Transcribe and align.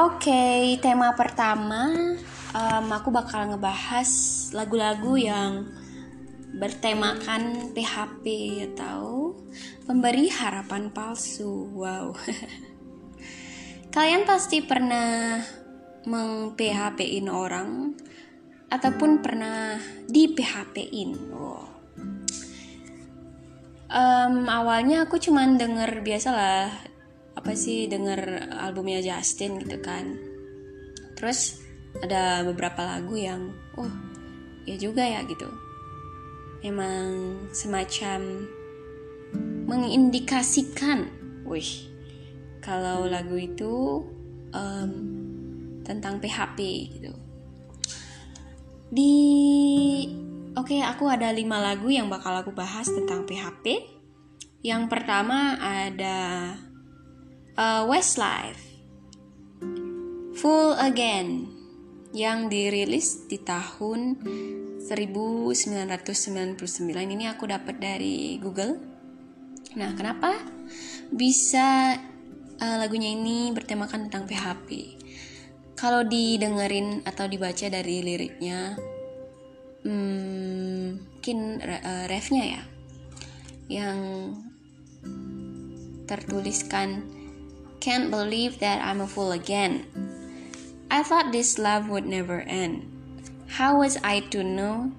Oke, 0.00 0.80
tema 0.80 1.12
pertama 1.12 1.92
um, 2.56 2.86
aku 2.88 3.12
bakal 3.12 3.52
ngebahas 3.52 4.08
lagu-lagu 4.56 5.12
yang 5.20 5.68
bertemakan 6.56 7.68
PHP 7.76 8.24
atau 8.72 9.36
pemberi 9.84 10.32
harapan 10.32 10.88
palsu. 10.88 11.68
Wow. 11.76 12.16
Kalian 13.94 14.24
pasti 14.24 14.64
pernah 14.64 15.44
meng-PHP-in 16.08 17.28
orang 17.28 17.92
ataupun 18.72 19.20
pernah 19.20 19.76
di 20.08 20.32
PHP-in. 20.32 21.10
Wow. 21.28 21.68
Um, 23.92 24.48
awalnya 24.48 25.04
aku 25.04 25.20
cuman 25.20 25.60
denger 25.60 26.00
biasalah 26.00 26.89
apa 27.34 27.52
sih 27.54 27.86
denger 27.86 28.50
albumnya 28.58 29.00
Justin 29.02 29.62
gitu 29.62 29.78
kan. 29.82 30.18
Terus 31.14 31.60
ada 32.00 32.46
beberapa 32.46 32.82
lagu 32.86 33.18
yang 33.18 33.50
oh 33.78 33.90
ya 34.66 34.76
juga 34.78 35.04
ya 35.04 35.22
gitu. 35.26 35.46
Emang 36.60 37.36
semacam 37.50 38.46
mengindikasikan 39.70 41.08
wih 41.46 41.90
kalau 42.60 43.08
lagu 43.08 43.38
itu 43.40 44.04
um, 44.52 44.92
tentang 45.86 46.20
PHP 46.20 46.58
gitu. 46.98 47.12
Di 48.90 49.14
oke 50.58 50.66
okay, 50.66 50.80
aku 50.82 51.06
ada 51.06 51.30
lima 51.30 51.62
lagu 51.62 51.88
yang 51.88 52.10
bakal 52.10 52.34
aku 52.34 52.50
bahas 52.50 52.90
tentang 52.90 53.24
PHP 53.24 53.86
yang 54.60 54.92
pertama 54.92 55.56
ada 55.56 56.52
uh, 57.60 57.84
Westlife 57.84 58.64
Full 60.40 60.72
Again 60.80 61.52
yang 62.16 62.48
dirilis 62.48 63.28
di 63.28 63.36
tahun 63.36 64.16
1999 64.80 66.56
ini 66.96 67.28
aku 67.28 67.44
dapat 67.44 67.76
dari 67.76 68.40
Google. 68.40 68.80
Nah, 69.76 69.92
kenapa 69.94 70.34
bisa 71.12 72.00
uh, 72.56 72.76
lagunya 72.80 73.12
ini 73.12 73.52
bertemakan 73.52 74.08
tentang 74.08 74.24
PHP? 74.26 74.96
Kalau 75.76 76.02
didengerin 76.02 77.04
atau 77.04 77.28
dibaca 77.28 77.68
dari 77.68 78.00
liriknya, 78.02 78.74
hmm, 79.84 81.20
mungkin 81.20 81.60
uh, 81.62 82.04
refnya 82.08 82.44
ya, 82.58 82.62
yang 83.70 83.98
tertuliskan 86.08 87.19
Can't 87.80 88.12
believe 88.12 88.60
that 88.60 88.84
I'm 88.84 89.00
a 89.00 89.08
fool 89.08 89.32
again. 89.32 89.88
I 90.90 91.02
thought 91.02 91.32
this 91.32 91.58
love 91.58 91.88
would 91.88 92.04
never 92.04 92.44
end. 92.44 92.84
How 93.56 93.80
was 93.80 93.96
I 94.04 94.20
to 94.36 94.44
know? 94.44 94.92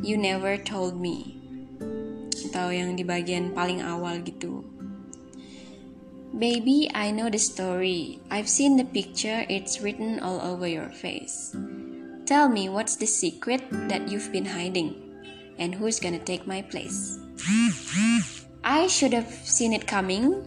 You 0.00 0.16
never 0.16 0.56
told 0.56 0.96
me. 0.96 1.36
Atau 2.48 2.72
yang 2.72 2.96
di 2.96 3.04
bagian 3.04 3.52
paling 3.52 3.84
awal 3.84 4.24
gitu. 4.24 4.64
Baby, 6.32 6.90
I 6.96 7.12
know 7.12 7.28
the 7.28 7.38
story. 7.38 8.18
I've 8.32 8.48
seen 8.48 8.80
the 8.80 8.88
picture, 8.88 9.44
it's 9.46 9.84
written 9.84 10.18
all 10.18 10.40
over 10.40 10.66
your 10.66 10.88
face. 10.88 11.54
Tell 12.24 12.48
me 12.48 12.72
what's 12.72 12.96
the 12.96 13.06
secret 13.06 13.62
that 13.92 14.08
you've 14.08 14.32
been 14.32 14.48
hiding? 14.48 14.96
And 15.60 15.76
who's 15.76 16.00
gonna 16.00 16.18
take 16.18 16.48
my 16.48 16.64
place? 16.64 17.20
I 18.64 18.88
should 18.88 19.12
have 19.12 19.28
seen 19.44 19.76
it 19.76 19.86
coming, 19.86 20.42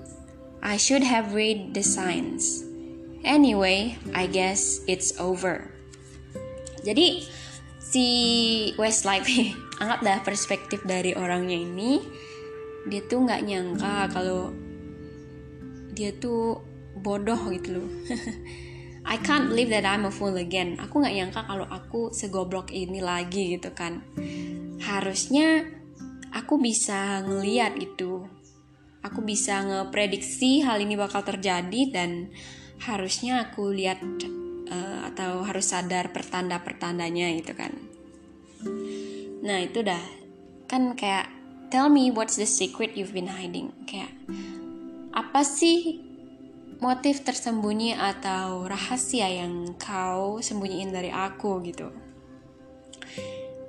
I 0.62 0.78
should 0.78 1.04
have 1.04 1.34
read 1.34 1.74
the 1.74 1.84
signs. 1.84 2.66
Anyway, 3.24 3.98
I 4.14 4.26
guess 4.28 4.82
it's 4.88 5.14
over. 5.20 5.70
Jadi 6.82 7.28
si 7.78 8.08
Westlife 8.80 9.28
anggap 9.82 10.00
dah 10.02 10.20
perspektif 10.24 10.82
dari 10.88 11.14
orangnya 11.14 11.60
ini 11.60 12.02
dia 12.88 13.04
tuh 13.04 13.28
nggak 13.28 13.44
nyangka 13.44 14.08
kalau 14.16 14.56
dia 15.92 16.16
tuh 16.16 16.64
bodoh 16.96 17.40
gitu 17.52 17.82
loh. 17.82 17.90
I 19.08 19.16
can't 19.24 19.48
believe 19.48 19.72
that 19.72 19.88
I'm 19.88 20.04
a 20.04 20.12
fool 20.12 20.36
again. 20.36 20.76
Aku 20.84 21.00
nggak 21.00 21.16
nyangka 21.16 21.42
kalau 21.48 21.64
aku 21.68 22.12
segoblok 22.12 22.76
ini 22.76 23.00
lagi 23.00 23.56
gitu 23.56 23.72
kan. 23.72 24.04
Harusnya 24.84 25.64
aku 26.36 26.60
bisa 26.60 27.24
ngeliat 27.24 27.80
gitu 27.80 28.28
aku 29.06 29.24
bisa 29.24 29.62
ngeprediksi 29.64 30.62
hal 30.66 30.82
ini 30.82 30.98
bakal 30.98 31.22
terjadi 31.26 31.82
dan 31.94 32.32
harusnya 32.84 33.50
aku 33.50 33.74
lihat 33.74 34.02
uh, 34.70 35.10
atau 35.14 35.42
harus 35.42 35.74
sadar 35.74 36.14
pertanda-pertandanya 36.14 37.34
gitu 37.42 37.54
kan. 37.58 37.74
Nah, 39.42 39.64
itu 39.64 39.82
dah 39.86 40.02
kan 40.68 40.94
kayak 41.00 41.32
tell 41.72 41.88
me 41.88 42.12
what's 42.12 42.36
the 42.36 42.46
secret 42.46 42.94
you've 42.94 43.16
been 43.16 43.32
hiding. 43.32 43.72
Kayak 43.88 44.12
apa 45.16 45.42
sih 45.42 46.04
motif 46.78 47.26
tersembunyi 47.26 47.98
atau 47.98 48.70
rahasia 48.70 49.26
yang 49.32 49.74
kau 49.82 50.38
sembunyiin 50.44 50.94
dari 50.94 51.10
aku 51.10 51.64
gitu. 51.66 51.90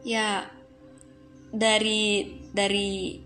Ya 0.04 0.48
dari 1.48 2.36
dari 2.52 3.22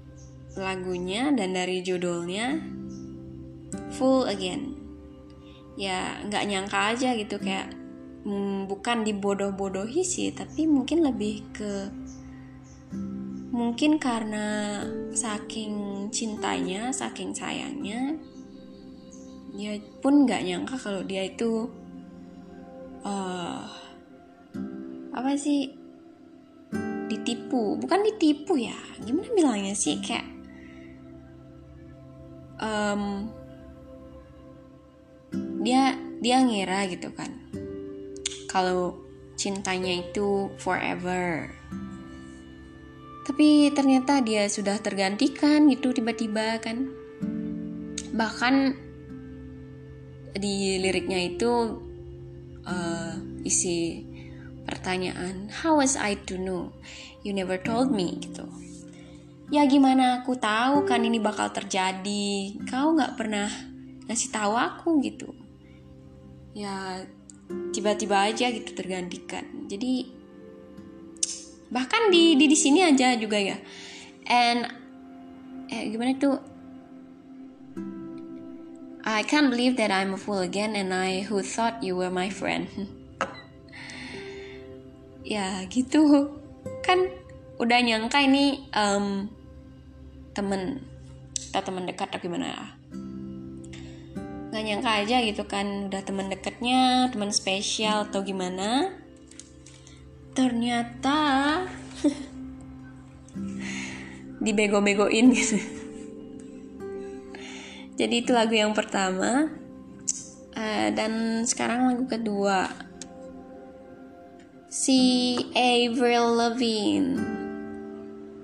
lagunya 0.56 1.32
dan 1.32 1.56
dari 1.56 1.80
judulnya 1.80 2.60
Full 3.96 4.28
Again. 4.28 4.76
Ya 5.76 6.20
nggak 6.28 6.44
nyangka 6.48 6.78
aja 6.92 7.16
gitu 7.16 7.40
kayak 7.40 7.72
hmm, 8.24 8.68
bukan 8.68 9.04
dibodoh-bodohi 9.04 10.04
sih 10.04 10.30
tapi 10.32 10.68
mungkin 10.68 11.04
lebih 11.04 11.44
ke 11.52 11.72
mungkin 13.52 14.00
karena 14.00 14.80
saking 15.12 16.08
cintanya 16.08 16.88
saking 16.88 17.36
sayangnya 17.36 18.16
dia 19.52 19.76
pun 20.00 20.24
nggak 20.24 20.40
nyangka 20.48 20.80
kalau 20.80 21.04
dia 21.04 21.28
itu 21.28 21.69
uh, 23.04 23.69
apa 25.12 25.30
sih 25.36 25.69
ditipu. 27.12 27.76
Bukan 27.76 28.00
ditipu 28.08 28.56
ya 28.56 28.76
gimana 29.04 29.28
bilangnya 29.36 29.76
sih 29.76 30.00
kayak 30.00 30.31
um, 32.62 33.26
dia 35.66 35.98
dia 36.22 36.38
ngira 36.38 36.86
gitu 36.86 37.10
kan. 37.10 37.34
Kalau 38.46 38.94
cintanya 39.34 40.06
itu 40.06 40.54
forever. 40.62 41.50
Tapi 43.22 43.70
ternyata 43.74 44.22
dia 44.22 44.46
sudah 44.46 44.78
tergantikan 44.78 45.66
gitu 45.66 45.90
tiba-tiba 45.90 46.62
kan. 46.62 46.90
Bahkan 48.14 48.54
di 50.38 50.78
liriknya 50.78 51.18
itu 51.34 51.52
uh, 52.66 53.14
isi 53.42 54.06
pertanyaan 54.62 55.50
how 55.50 55.78
was 55.78 55.98
I 55.98 56.18
to 56.30 56.38
know? 56.38 56.70
You 57.22 57.34
never 57.34 57.58
told 57.58 57.94
me 57.94 58.18
gitu 58.18 58.61
ya 59.52 59.68
gimana 59.68 60.24
aku 60.24 60.32
tahu 60.40 60.88
kan 60.88 61.04
ini 61.04 61.20
bakal 61.20 61.52
terjadi. 61.52 62.56
Kau 62.64 62.96
nggak 62.96 63.20
pernah 63.20 63.52
ngasih 64.08 64.32
tahu 64.32 64.56
aku 64.56 65.04
gitu. 65.04 65.28
Ya 66.56 67.04
tiba-tiba 67.76 68.32
aja 68.32 68.48
gitu 68.48 68.72
tergantikan. 68.72 69.68
Jadi 69.68 70.08
bahkan 71.68 72.08
di 72.08 72.40
di 72.40 72.48
di 72.48 72.56
sini 72.56 72.80
aja 72.80 73.12
juga 73.20 73.36
ya. 73.36 73.60
And 74.24 74.72
eh, 75.69 75.92
gimana 75.92 76.16
tuh 76.16 76.40
I 79.04 79.20
can't 79.26 79.52
believe 79.52 79.76
that 79.76 79.93
I'm 79.93 80.16
a 80.16 80.20
fool 80.20 80.40
again 80.40 80.72
and 80.72 80.96
I 80.96 81.28
who 81.28 81.44
thought 81.44 81.84
you 81.84 82.00
were 82.00 82.10
my 82.10 82.32
friend. 82.32 82.72
Ya 85.22 85.62
gitu. 85.70 86.34
Kan 86.82 87.06
udah 87.62 87.78
nyangka 87.78 88.26
ini 88.26 88.66
um, 88.75 89.31
temen 90.32 90.81
atau 91.52 91.73
teman 91.73 91.84
dekat 91.84 92.08
atau 92.08 92.20
gimana? 92.20 92.49
Ya 92.49 92.64
nggak 94.52 94.64
nyangka 94.69 94.93
aja 95.00 95.17
gitu 95.25 95.43
kan 95.49 95.88
udah 95.88 96.05
teman 96.05 96.29
dekatnya 96.29 97.08
teman 97.08 97.32
spesial 97.32 98.05
atau 98.05 98.20
gimana? 98.20 98.93
Ternyata 100.37 101.20
dibego-begoin 104.44 105.32
gitu. 105.32 105.56
Jadi 107.96 108.14
itu 108.25 108.32
lagu 108.37 108.52
yang 108.52 108.76
pertama 108.76 109.49
uh, 110.52 110.88
dan 110.93 111.44
sekarang 111.49 111.93
lagu 111.93 112.05
kedua. 112.05 112.69
Si 114.69 115.37
Avril 115.56 116.32
Lavigne 116.32 117.41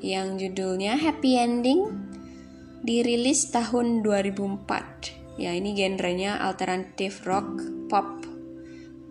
yang 0.01 0.39
judulnya 0.39 0.95
Happy 0.99 1.39
Ending 1.39 1.91
dirilis 2.83 3.51
tahun 3.51 4.03
2004. 4.07 5.39
Ya, 5.39 5.55
ini 5.55 5.75
genrenya 5.75 6.39
alternative 6.43 7.23
rock 7.27 7.63
pop 7.87 8.27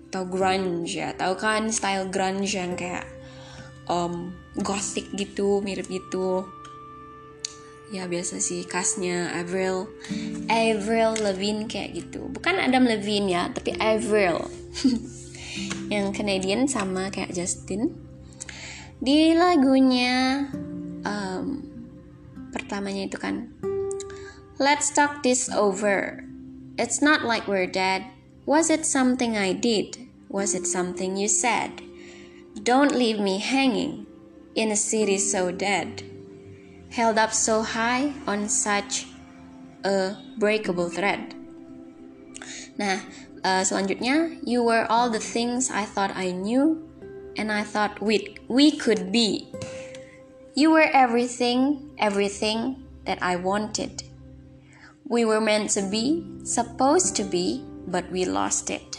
atau 0.08 0.24
grunge 0.24 0.88
ya. 0.88 1.12
Tahu 1.14 1.36
kan 1.36 1.70
style 1.70 2.08
grunge 2.08 2.56
yang 2.56 2.80
kayak 2.80 3.06
um, 3.92 4.34
gothic 4.58 5.08
gitu 5.14 5.60
mirip 5.62 5.86
gitu. 5.92 6.48
Ya 7.88 8.04
biasa 8.04 8.44
sih 8.44 8.68
khasnya 8.68 9.32
Avril 9.32 9.88
Avril 10.52 11.16
Lavigne 11.24 11.72
kayak 11.72 11.96
gitu. 11.96 12.28
Bukan 12.28 12.60
Adam 12.60 12.84
Levine 12.88 13.28
ya 13.32 13.44
tapi 13.52 13.76
Avril. 13.80 14.44
Yang 15.94 16.20
Canadian 16.20 16.68
sama 16.68 17.08
kayak 17.14 17.32
Justin. 17.32 17.96
Di 18.98 19.38
lagunya 19.38 20.50
um, 21.08 21.64
pertamanya 22.52 23.08
itu 23.08 23.16
kan 23.16 23.56
Let's 24.58 24.90
talk 24.90 25.22
this 25.22 25.54
over. 25.54 26.26
It's 26.82 26.98
not 26.98 27.22
like 27.22 27.46
we're 27.46 27.70
dead. 27.70 28.10
Was 28.50 28.74
it 28.74 28.90
something 28.90 29.38
I 29.38 29.54
did? 29.54 30.10
Was 30.34 30.58
it 30.58 30.66
something 30.66 31.14
you 31.14 31.30
said? 31.30 31.86
Don't 32.66 32.90
leave 32.90 33.22
me 33.22 33.38
hanging 33.38 34.10
in 34.58 34.72
a 34.72 34.76
city 34.76 35.22
so 35.22 35.54
dead, 35.54 36.02
held 36.90 37.22
up 37.22 37.34
so 37.34 37.62
high 37.62 38.18
on 38.26 38.50
such 38.50 39.06
a 39.86 40.18
breakable 40.42 40.90
thread. 40.90 41.38
Nah, 42.82 43.06
uh, 43.46 43.62
selanjutnya, 43.62 44.42
you 44.42 44.66
were 44.66 44.90
all 44.90 45.14
the 45.14 45.22
things 45.22 45.70
I 45.70 45.86
thought 45.86 46.18
I 46.18 46.34
knew 46.34 46.82
and 47.38 47.52
I 47.54 47.62
thought 47.62 48.02
we 48.02 48.36
we 48.50 48.74
could 48.74 49.12
be. 49.14 49.54
You 50.58 50.74
were 50.74 50.90
everything, 50.90 51.94
everything 52.02 52.82
that 53.06 53.22
I 53.22 53.38
wanted. 53.38 54.02
We 55.06 55.22
were 55.22 55.38
meant 55.38 55.70
to 55.78 55.86
be, 55.86 56.26
supposed 56.50 57.14
to 57.22 57.24
be, 57.30 57.62
but 57.86 58.10
we 58.10 58.26
lost 58.26 58.74
it. 58.74 58.98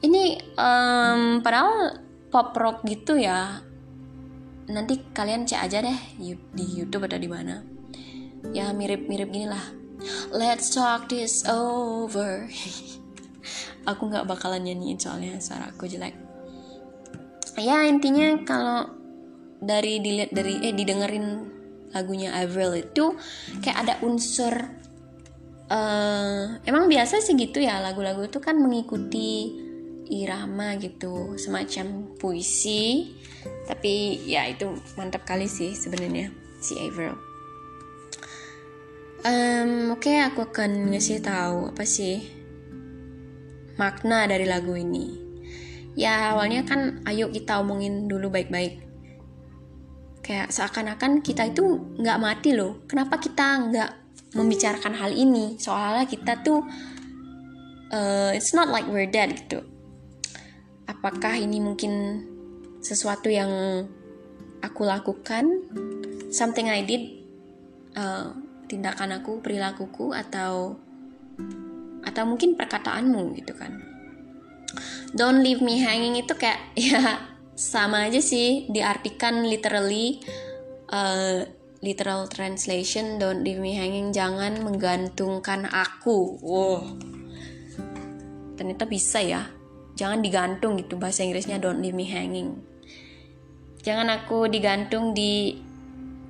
Ini 0.00 0.56
um, 0.56 1.44
padahal 1.44 2.00
pop 2.32 2.56
rock 2.56 2.88
gitu 2.88 3.20
ya. 3.20 3.60
Nanti 4.72 5.04
kalian 5.12 5.44
cek 5.44 5.60
aja 5.68 5.84
deh 5.84 6.00
di 6.56 6.64
YouTube 6.64 7.04
atau 7.04 7.20
di 7.20 7.28
mana. 7.28 7.60
Ya 8.56 8.72
mirip-mirip 8.72 9.28
gini 9.28 9.44
lah. 9.44 9.68
Let's 10.32 10.72
talk 10.72 11.12
this 11.12 11.44
over. 11.44 12.48
aku 13.92 14.08
nggak 14.08 14.24
bakalan 14.24 14.64
nyanyiin 14.64 14.96
soalnya 14.96 15.36
suara 15.36 15.68
aku 15.68 15.84
jelek. 15.84 16.16
Ya 17.60 17.84
intinya 17.84 18.40
kalau 18.48 18.97
dari 19.58 19.98
dilihat 19.98 20.30
dari 20.30 20.62
eh 20.62 20.74
didengerin 20.74 21.26
lagunya 21.90 22.36
Avril 22.36 22.76
itu 22.78 23.16
kayak 23.64 23.78
ada 23.88 23.94
unsur 24.04 24.52
uh, 25.72 26.60
emang 26.64 26.84
biasa 26.88 27.20
sih 27.24 27.36
gitu 27.36 27.64
ya 27.64 27.80
lagu-lagu 27.80 28.28
itu 28.28 28.38
kan 28.40 28.60
mengikuti 28.60 29.56
irama 30.08 30.76
gitu 30.80 31.36
semacam 31.36 32.16
puisi. 32.16 33.14
Tapi 33.68 34.24
ya 34.24 34.48
itu 34.48 34.72
mantap 34.96 35.28
kali 35.28 35.44
sih 35.44 35.76
sebenarnya 35.76 36.32
si 36.58 36.80
Avril. 36.80 37.14
Um, 39.18 39.92
oke 39.92 40.08
okay, 40.08 40.22
aku 40.24 40.46
akan 40.48 40.94
ngasih 40.94 41.20
tahu 41.20 41.74
apa 41.74 41.84
sih 41.84 42.22
makna 43.76 44.24
dari 44.24 44.48
lagu 44.48 44.72
ini. 44.72 45.28
Ya 45.98 46.32
awalnya 46.32 46.64
kan 46.64 47.02
ayo 47.04 47.28
kita 47.28 47.58
omongin 47.60 48.06
dulu 48.06 48.30
baik-baik 48.30 48.87
kayak 50.28 50.52
seakan-akan 50.52 51.24
kita 51.24 51.48
itu 51.48 51.96
nggak 51.96 52.20
mati 52.20 52.52
loh. 52.52 52.84
Kenapa 52.84 53.16
kita 53.16 53.64
nggak 53.72 53.90
membicarakan 54.36 54.92
hal 54.92 55.16
ini? 55.16 55.56
Soalnya 55.56 56.04
kita 56.04 56.44
tuh 56.44 56.60
uh, 57.88 58.36
it's 58.36 58.52
not 58.52 58.68
like 58.68 58.84
we're 58.84 59.08
dead 59.08 59.32
gitu. 59.32 59.64
Apakah 60.84 61.32
ini 61.32 61.64
mungkin 61.64 62.24
sesuatu 62.84 63.32
yang 63.32 63.48
aku 64.60 64.84
lakukan? 64.84 65.48
Something 66.28 66.68
I 66.68 66.84
did 66.84 67.24
uh, 67.96 68.36
tindakan 68.68 69.24
aku 69.24 69.40
perilakuku 69.40 70.12
atau 70.12 70.76
atau 72.04 72.22
mungkin 72.28 72.52
perkataanmu 72.52 73.32
gitu 73.32 73.56
kan. 73.56 73.80
Don't 75.16 75.40
leave 75.40 75.64
me 75.64 75.80
hanging 75.80 76.20
itu 76.20 76.36
kayak 76.36 76.60
ya 76.76 77.16
sama 77.58 78.06
aja 78.06 78.22
sih 78.22 78.70
diartikan 78.70 79.42
literally 79.42 80.22
uh, 80.94 81.42
literal 81.82 82.30
translation 82.30 83.18
don't 83.18 83.42
leave 83.42 83.58
me 83.58 83.74
hanging 83.74 84.14
jangan 84.14 84.62
menggantungkan 84.62 85.66
aku. 85.66 86.38
Wow. 86.38 86.86
Ternyata 88.54 88.86
bisa 88.86 89.18
ya. 89.18 89.50
Jangan 89.98 90.22
digantung 90.22 90.78
gitu 90.78 90.94
bahasa 90.94 91.26
Inggrisnya 91.26 91.58
don't 91.58 91.82
leave 91.82 91.98
me 91.98 92.06
hanging. 92.06 92.62
Jangan 93.82 94.06
aku 94.22 94.46
digantung 94.46 95.10
di 95.10 95.58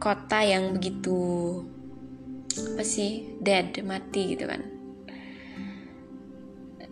kota 0.00 0.40
yang 0.40 0.80
begitu 0.80 1.60
apa 2.56 2.80
sih 2.80 3.36
dead 3.44 3.84
mati 3.84 4.32
gitu 4.32 4.48
kan. 4.48 4.64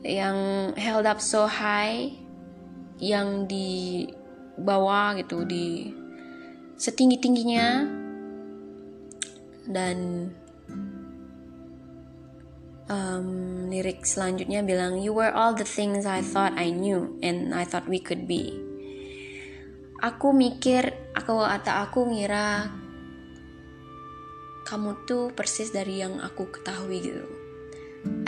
Yang 0.05 0.39
held 0.77 1.09
up 1.09 1.25
so 1.25 1.49
high 1.49 2.13
yang 3.01 3.49
di 3.49 4.05
bawah 4.57 5.17
gitu 5.21 5.45
di 5.45 5.93
setinggi 6.77 7.17
tingginya 7.21 7.89
dan 9.67 10.29
um, 12.87 13.29
lirik 13.69 14.07
selanjutnya 14.07 14.63
bilang 14.63 14.99
you 15.03 15.13
were 15.13 15.33
all 15.33 15.53
the 15.53 15.67
things 15.67 16.07
I 16.07 16.23
thought 16.23 16.55
I 16.55 16.71
knew 16.71 17.19
and 17.23 17.53
I 17.53 17.67
thought 17.67 17.91
we 17.91 17.99
could 17.99 18.25
be. 18.31 18.55
Aku 20.05 20.37
mikir 20.37 20.93
aku 21.17 21.41
atau 21.41 21.75
aku 21.89 22.05
ngira 22.13 22.69
kamu 24.67 25.07
tuh 25.09 25.33
persis 25.33 25.73
dari 25.73 26.03
yang 26.05 26.21
aku 26.21 26.51
ketahui 26.53 26.99
gitu. 27.01 27.25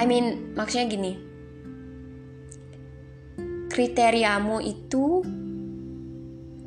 I 0.01 0.05
mean 0.09 0.57
maksudnya 0.57 0.89
gini. 0.91 1.13
Kriteriamu 3.69 4.59
itu 4.65 5.23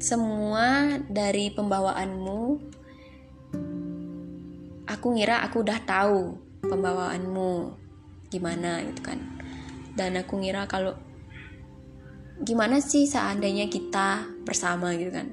semua 0.02 0.98
dari 1.06 1.54
pembawaanmu 1.54 2.42
aku 4.90 5.08
ngira 5.16 5.46
aku 5.46 5.62
udah 5.62 5.80
tahu 5.86 6.36
pembawaanmu 6.66 7.78
gimana 8.34 8.82
gitu 8.90 9.02
kan. 9.06 9.20
Dan 9.94 10.18
aku 10.18 10.42
ngira 10.42 10.66
kalau 10.66 10.98
gimana 12.42 12.82
sih 12.82 13.06
seandainya 13.06 13.70
kita 13.70 14.26
bersama 14.42 14.98
gitu 14.98 15.14
kan. 15.14 15.28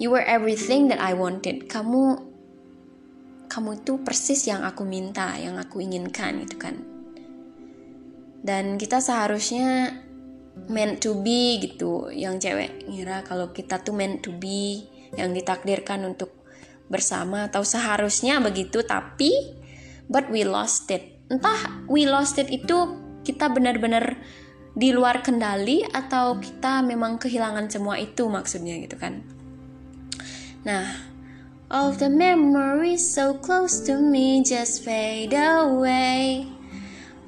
You 0.00 0.12
were 0.12 0.24
everything 0.24 0.88
that 0.92 1.00
I 1.00 1.16
wanted. 1.16 1.68
Kamu 1.68 2.28
kamu 3.50 3.82
itu 3.82 3.98
persis 4.06 4.46
yang 4.46 4.62
aku 4.62 4.86
minta 4.86 5.34
yang 5.36 5.58
aku 5.58 5.82
inginkan 5.82 6.44
gitu 6.46 6.56
kan. 6.56 6.76
Dan 8.40 8.80
kita 8.80 9.04
seharusnya 9.04 10.00
meant 10.68 11.00
to 11.00 11.16
be 11.22 11.56
gitu. 11.62 12.10
Yang 12.12 12.50
cewek 12.50 12.70
ngira 12.90 13.22
kalau 13.24 13.54
kita 13.54 13.80
tuh 13.80 13.94
meant 13.96 14.20
to 14.20 14.34
be 14.34 14.84
yang 15.16 15.32
ditakdirkan 15.32 16.04
untuk 16.04 16.34
bersama 16.90 17.46
atau 17.46 17.62
seharusnya 17.62 18.42
begitu 18.42 18.82
tapi 18.82 19.30
but 20.10 20.26
we 20.28 20.42
lost 20.42 20.90
it. 20.90 21.22
Entah 21.30 21.86
we 21.86 22.04
lost 22.04 22.36
it 22.42 22.50
itu 22.50 22.98
kita 23.22 23.46
benar-benar 23.48 24.18
di 24.74 24.90
luar 24.94 25.22
kendali 25.22 25.82
atau 25.86 26.38
kita 26.38 26.82
memang 26.82 27.18
kehilangan 27.18 27.70
semua 27.70 27.98
itu 27.98 28.26
maksudnya 28.26 28.78
gitu 28.82 28.98
kan. 28.98 29.22
Nah 30.66 31.10
all 31.70 31.94
the 31.94 32.10
memories 32.10 33.06
so 33.06 33.38
close 33.38 33.78
to 33.86 34.02
me 34.02 34.42
just 34.42 34.82
fade 34.82 35.30
away 35.30 36.50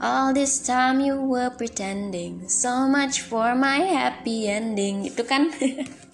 All 0.03 0.35
this 0.35 0.59
time 0.67 0.99
you 0.99 1.15
were 1.15 1.55
pretending. 1.55 2.51
So 2.51 2.91
much 2.91 3.23
for 3.23 3.55
my 3.55 3.87
happy 3.87 4.51
ending. 4.51 5.07
Itu 5.07 5.23
kan? 5.23 5.55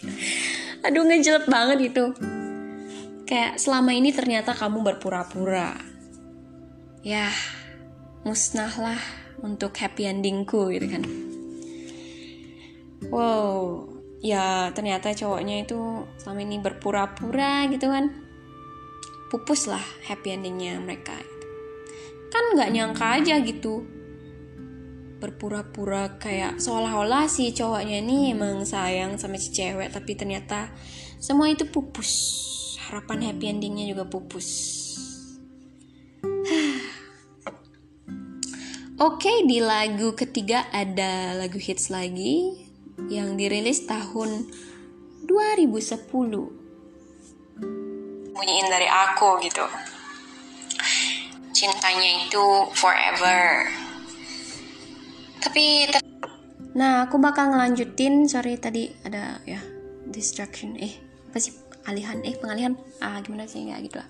Aduh 0.85 1.09
ngejelek 1.09 1.49
banget 1.49 1.89
itu. 1.89 2.13
Kayak 3.25 3.57
selama 3.57 3.97
ini 3.97 4.13
ternyata 4.13 4.53
kamu 4.53 4.85
berpura-pura. 4.85 5.73
Ya 7.01 7.33
musnahlah 8.29 9.01
untuk 9.41 9.73
happy 9.81 10.05
endingku 10.05 10.69
gitu 10.69 10.85
kan. 10.93 11.09
Wow 13.09 13.89
ya 14.21 14.69
ternyata 14.77 15.17
cowoknya 15.17 15.65
itu 15.65 16.05
selama 16.21 16.41
ini 16.45 16.61
berpura-pura 16.61 17.65
gitu 17.73 17.89
kan. 17.89 18.13
Pupus 19.33 19.65
lah 19.65 19.85
happy 20.05 20.37
endingnya 20.37 20.77
mereka. 20.77 21.38
Kan 22.29 22.45
nggak 22.57 22.71
nyangka 22.73 23.07
aja 23.21 23.41
gitu 23.41 23.85
berpura-pura 25.19 26.15
kayak 26.23 26.63
seolah-olah 26.63 27.27
si 27.27 27.51
cowoknya 27.51 27.99
ini 27.99 28.31
emang 28.31 28.63
sayang 28.63 29.19
sama 29.19 29.35
si 29.35 29.51
cewek 29.51 29.91
tapi 29.91 30.15
ternyata 30.15 30.71
semua 31.19 31.51
itu 31.51 31.67
pupus 31.67 32.11
harapan 32.87 33.27
happy 33.27 33.51
endingnya 33.51 33.91
juga 33.91 34.07
pupus 34.07 34.49
Oke, 38.99 39.31
okay, 39.31 39.47
di 39.47 39.63
lagu 39.63 40.11
ketiga 40.19 40.67
ada 40.75 41.31
lagu 41.39 41.55
hits 41.55 41.87
lagi 41.87 42.67
yang 43.07 43.39
dirilis 43.39 43.87
tahun 43.87 44.51
2010. 45.23 46.03
Bunyiin 48.35 48.67
dari 48.67 48.91
aku 48.91 49.39
gitu. 49.39 49.63
Cintanya 51.59 52.23
itu 52.23 52.47
forever. 52.79 53.67
Tapi 55.43 55.91
Nah, 56.79 57.11
aku 57.11 57.19
bakal 57.19 57.51
ngelanjutin. 57.51 58.31
Sorry 58.31 58.55
tadi 58.63 58.95
ada 59.03 59.43
ya 59.43 59.59
distraction. 60.07 60.79
Eh, 60.79 60.95
apa 61.27 61.43
sih 61.43 61.51
alihan? 61.91 62.23
Eh, 62.23 62.39
pengalihan. 62.39 62.79
Ah, 63.03 63.19
gimana 63.19 63.51
sih 63.51 63.67
nggak 63.67 63.81
gitu 63.91 63.97
lah. 63.99 64.09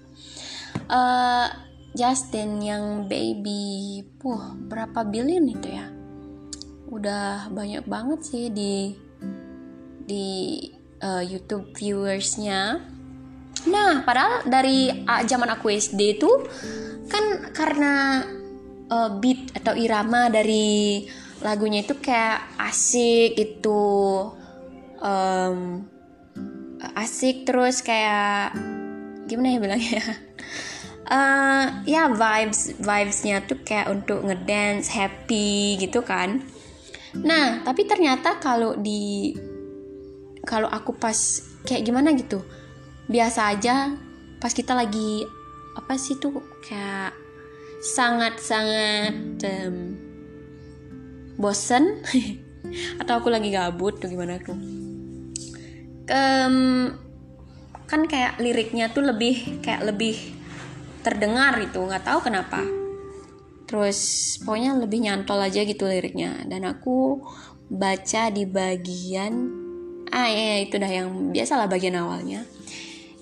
Uh, 0.92 1.48
Justin 1.96 2.60
yang 2.60 3.08
baby, 3.08 4.04
puh 4.20 4.52
berapa 4.68 5.00
billion 5.08 5.48
itu 5.48 5.72
ya? 5.72 5.88
Udah 6.92 7.48
banyak 7.48 7.88
banget 7.88 8.20
sih 8.20 8.44
di 8.52 8.92
di 10.04 10.28
uh, 11.00 11.24
YouTube 11.24 11.72
viewersnya. 11.72 12.84
Nah, 13.64 14.04
padahal 14.04 14.44
dari 14.44 14.92
uh, 14.92 15.24
zaman 15.24 15.56
aku 15.56 15.72
SD 15.72 16.20
itu 16.20 16.30
kan 17.08 17.24
karena 17.56 18.22
uh, 18.92 19.10
beat 19.20 19.52
atau 19.56 19.74
irama 19.74 20.28
dari 20.28 21.04
lagunya 21.40 21.86
itu 21.86 21.96
kayak 21.98 22.58
asik 22.58 23.38
itu 23.38 23.82
um, 24.98 25.86
asik 26.98 27.46
terus 27.46 27.82
kayak 27.82 28.54
gimana 29.30 29.54
ya 29.54 29.58
bilangnya? 29.60 30.04
Uh, 31.08 31.64
ya 31.94 32.10
vibes 32.10 32.74
vibesnya 32.78 33.44
tuh 33.46 33.60
kayak 33.62 33.92
untuk 33.92 34.24
ngedance 34.24 34.90
happy 34.90 35.78
gitu 35.78 36.02
kan. 36.02 36.42
Nah 37.14 37.62
tapi 37.62 37.86
ternyata 37.86 38.36
kalau 38.42 38.74
di 38.76 39.32
kalau 40.42 40.66
aku 40.68 40.96
pas 40.96 41.44
kayak 41.68 41.84
gimana 41.84 42.16
gitu 42.16 42.40
biasa 43.08 43.52
aja 43.56 43.92
pas 44.40 44.52
kita 44.52 44.72
lagi 44.72 45.24
apa 45.78 45.94
sih 45.94 46.18
tuh 46.18 46.42
kayak 46.66 47.14
sangat 47.78 48.42
sangat 48.42 49.14
um, 49.46 49.94
bosen? 51.38 52.02
Atau 53.00 53.22
aku 53.22 53.30
lagi 53.30 53.54
gabut 53.54 54.02
tuh 54.02 54.10
gimana 54.10 54.42
tuh? 54.42 54.58
Um, 56.10 56.56
kan 57.86 58.04
kayak 58.10 58.42
liriknya 58.42 58.90
tuh 58.90 59.06
lebih 59.06 59.62
kayak 59.62 59.86
lebih 59.86 60.18
terdengar 61.06 61.54
itu 61.62 61.78
nggak 61.78 62.04
tahu 62.04 62.26
kenapa. 62.26 62.66
Terus 63.70 63.98
pokoknya 64.42 64.74
lebih 64.74 65.06
nyantol 65.06 65.38
aja 65.38 65.62
gitu 65.62 65.86
liriknya. 65.86 66.42
Dan 66.50 66.66
aku 66.66 67.22
baca 67.70 68.34
di 68.34 68.44
bagian 68.48 69.54
ah 70.08 70.24
ya 70.24 70.64
itu 70.64 70.80
dah 70.80 70.88
yang 70.88 71.32
biasalah 71.36 71.68
bagian 71.68 72.00
awalnya 72.00 72.48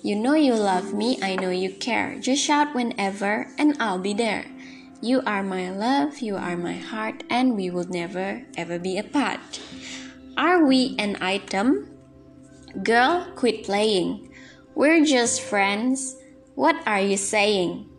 You 0.07 0.15
know 0.15 0.35
you 0.35 0.55
love 0.55 0.93
me, 0.93 1.19
I 1.21 1.35
know 1.35 1.49
you 1.49 1.69
care. 1.69 2.15
Just 2.17 2.41
shout 2.41 2.73
whenever, 2.73 3.51
and 3.59 3.75
I'll 3.77 3.99
be 3.99 4.13
there. 4.13 4.45
You 5.01 5.19
are 5.27 5.43
my 5.43 5.69
love, 5.69 6.19
you 6.19 6.37
are 6.37 6.55
my 6.55 6.79
heart, 6.79 7.25
and 7.29 7.57
we 7.57 7.69
will 7.69 7.91
never 7.91 8.41
ever 8.55 8.79
be 8.79 8.97
apart. 8.97 9.59
Are 10.37 10.63
we 10.63 10.95
an 10.97 11.17
item? 11.19 11.91
Girl, 12.83 13.27
quit 13.35 13.65
playing. 13.65 14.31
We're 14.75 15.03
just 15.03 15.41
friends. 15.41 16.15
What 16.55 16.79
are 16.87 17.03
you 17.03 17.17
saying? 17.17 17.91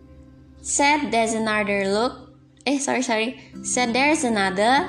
Said 0.62 1.12
there's 1.12 1.34
another 1.34 1.92
look. 1.92 2.32
Eh, 2.64 2.78
sorry, 2.78 3.02
sorry. 3.02 3.36
Said 3.60 3.92
there's 3.92 4.24
another 4.24 4.88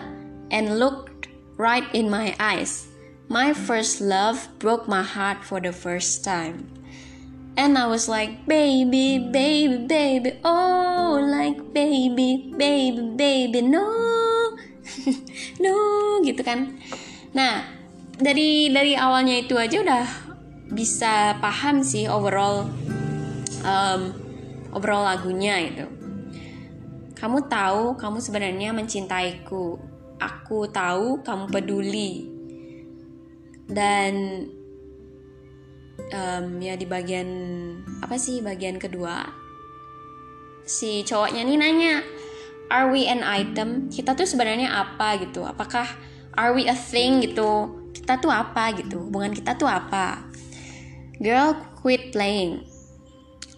and 0.55 0.79
looked 0.79 1.27
right 1.57 1.83
in 1.93 2.09
my 2.09 2.33
eyes. 2.39 2.87
My 3.27 3.51
first 3.51 3.99
love 3.99 4.47
broke 4.57 4.87
my 4.87 5.03
heart 5.03 5.43
for 5.43 5.59
the 5.59 5.73
first 5.73 6.23
time. 6.23 6.79
And 7.59 7.75
I 7.75 7.91
was 7.91 8.07
like, 8.07 8.47
baby, 8.47 9.19
baby, 9.19 9.83
baby, 9.83 10.39
oh, 10.47 11.19
like 11.19 11.75
baby, 11.75 12.55
baby, 12.55 13.03
baby, 13.19 13.59
no, 13.59 13.83
no, 15.63 15.75
gitu 16.23 16.39
kan. 16.39 16.79
Nah, 17.35 17.67
dari 18.15 18.71
dari 18.71 18.95
awalnya 18.95 19.43
itu 19.43 19.59
aja 19.59 19.75
udah 19.75 20.07
bisa 20.71 21.35
paham 21.43 21.83
sih 21.83 22.07
overall 22.07 22.63
um, 23.67 24.01
obrol 24.71 25.03
lagunya 25.03 25.59
itu. 25.59 25.83
Kamu 27.11 27.51
tahu 27.51 27.99
kamu 27.99 28.23
sebenarnya 28.23 28.71
mencintaiku. 28.71 29.75
Aku 30.15 30.71
tahu 30.71 31.27
kamu 31.27 31.51
peduli. 31.51 32.23
Dan 33.67 34.47
um, 36.11 36.59
ya 36.63 36.79
di 36.79 36.87
bagian 36.87 37.29
apa 37.99 38.15
sih 38.15 38.39
bagian 38.39 38.79
kedua? 38.79 39.27
Si 40.63 41.03
cowoknya 41.03 41.43
nih 41.43 41.57
nanya 41.59 41.95
are 42.71 42.87
we 42.93 43.09
an 43.09 43.25
item? 43.25 43.89
Kita 43.91 44.15
tuh 44.15 44.23
sebenarnya 44.23 44.71
apa 44.71 45.19
gitu? 45.19 45.43
Apakah 45.43 45.85
are 46.37 46.55
we 46.55 46.69
a 46.69 46.77
thing 46.77 47.19
gitu? 47.25 47.75
Kita 47.91 48.21
tuh 48.21 48.31
apa 48.31 48.71
gitu? 48.77 49.09
Hubungan 49.09 49.33
kita 49.33 49.57
tuh 49.57 49.67
apa? 49.67 50.23
Girl 51.19 51.57
quit 51.81 52.15
playing. 52.15 52.63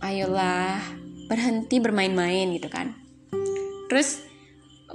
Ayolah 0.01 0.81
berhenti 1.29 1.77
bermain-main 1.77 2.49
gitu 2.57 2.71
kan. 2.71 2.97
Terus 3.91 4.23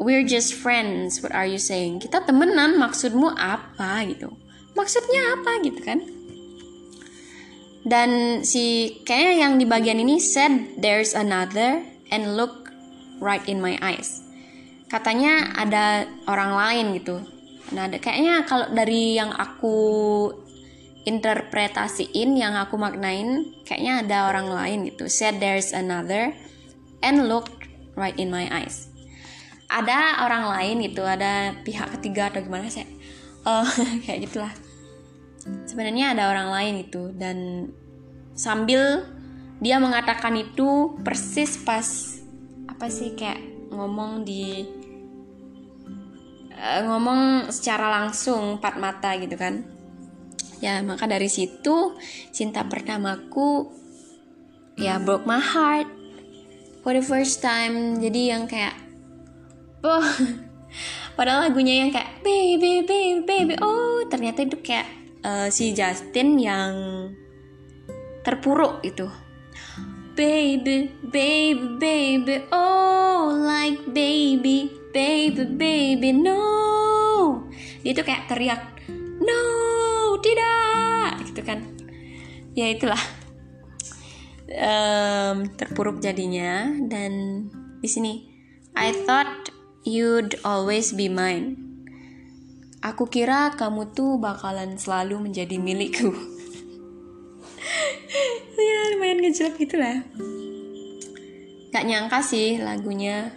we're 0.00 0.26
just 0.26 0.56
friends. 0.56 1.22
What 1.22 1.36
are 1.36 1.46
you 1.46 1.60
saying? 1.60 2.02
Kita 2.02 2.24
temenan 2.24 2.80
maksudmu 2.80 3.36
apa 3.36 4.02
gitu? 4.08 4.32
Maksudnya 4.74 5.40
apa 5.40 5.62
gitu 5.62 5.80
kan 5.84 6.15
dan 7.86 8.42
si 8.42 8.98
kayaknya 9.06 9.46
yang 9.46 9.52
di 9.62 9.64
bagian 9.64 10.02
ini 10.02 10.18
said 10.18 10.74
there's 10.82 11.14
another 11.14 11.86
and 12.10 12.34
look 12.34 12.74
right 13.22 13.46
in 13.46 13.62
my 13.62 13.78
eyes. 13.78 14.26
Katanya 14.90 15.54
ada 15.54 16.10
orang 16.26 16.58
lain 16.58 16.86
gitu. 16.98 17.22
Nah 17.70 17.86
kayaknya 17.86 18.42
kalau 18.42 18.66
dari 18.74 19.14
yang 19.14 19.30
aku 19.30 19.78
interpretasiin 21.06 22.34
yang 22.34 22.58
aku 22.58 22.74
maknain 22.74 23.54
kayaknya 23.62 24.02
ada 24.02 24.18
orang 24.34 24.50
lain 24.50 24.78
gitu. 24.90 25.06
Said 25.06 25.38
there's 25.38 25.70
another 25.70 26.34
and 27.06 27.30
look 27.30 27.46
right 27.94 28.18
in 28.18 28.34
my 28.34 28.50
eyes. 28.50 28.90
Ada 29.70 30.26
orang 30.26 30.50
lain 30.58 30.90
gitu 30.90 31.06
ada 31.06 31.54
pihak 31.62 31.94
ketiga 31.98 32.34
atau 32.34 32.42
gimana 32.42 32.66
sih? 32.66 32.82
Oh 33.46 33.62
kayak 34.02 34.26
gitulah 34.26 34.65
sebenarnya 35.66 36.14
ada 36.16 36.30
orang 36.30 36.48
lain 36.50 36.74
itu 36.86 37.10
dan 37.14 37.70
sambil 38.36 39.06
dia 39.60 39.80
mengatakan 39.80 40.36
itu 40.36 41.00
persis 41.00 41.56
pas 41.56 42.20
apa 42.68 42.92
sih 42.92 43.16
kayak 43.16 43.40
ngomong 43.72 44.22
di 44.26 44.68
uh, 46.52 46.80
ngomong 46.84 47.48
secara 47.48 47.88
langsung 47.88 48.60
empat 48.60 48.74
mata 48.76 49.16
gitu 49.16 49.36
kan. 49.36 49.64
Ya 50.60 50.80
maka 50.80 51.04
dari 51.04 51.28
situ 51.28 51.96
cinta 52.32 52.64
pertamaku 52.64 53.68
ya 54.76 54.96
broke 55.00 55.28
my 55.28 55.40
heart 55.40 55.88
for 56.84 56.92
the 56.92 57.04
first 57.04 57.40
time. 57.40 57.96
Jadi 57.96 58.32
yang 58.32 58.44
kayak 58.44 58.76
oh 59.84 60.04
padahal 61.16 61.48
lagunya 61.48 61.80
yang 61.80 61.90
kayak 61.92 62.20
baby 62.20 62.84
baby 62.84 63.24
baby. 63.24 63.54
Oh 63.64 64.04
ternyata 64.08 64.44
itu 64.44 64.60
kayak 64.60 65.05
uh, 65.26 65.49
si 65.50 65.75
Justin 65.75 66.38
yang 66.38 66.75
terpuruk 68.23 68.87
itu. 68.87 69.11
Baby 70.16 70.88
baby 71.04 71.76
baby 71.76 72.37
oh 72.49 73.37
like 73.37 73.83
baby 73.92 74.71
baby 74.95 75.45
baby 75.45 76.11
no. 76.14 76.40
Dia 77.85 77.92
tuh 77.92 78.06
kayak 78.06 78.30
teriak 78.30 78.62
no 79.21 79.42
tidak. 80.23 81.26
Gitu 81.26 81.42
kan. 81.42 81.61
Ya 82.56 82.73
itulah. 82.73 83.02
Um, 84.47 85.50
terpuruk 85.59 85.99
jadinya 85.99 86.71
dan 86.87 87.45
di 87.83 87.88
sini 87.90 88.30
I 88.78 88.95
thought 88.95 89.50
you'd 89.83 90.38
always 90.47 90.95
be 90.95 91.11
mine 91.11 91.65
aku 92.86 93.10
kira 93.10 93.50
kamu 93.58 93.90
tuh 93.90 94.22
bakalan 94.22 94.78
selalu 94.78 95.26
menjadi 95.26 95.58
milikku 95.58 96.14
ya 98.56 98.78
lumayan 98.94 99.18
ngejelek 99.26 99.58
gitu 99.58 99.76
lah 99.82 100.06
gak 101.74 101.84
nyangka 101.84 102.22
sih 102.22 102.62
lagunya 102.62 103.34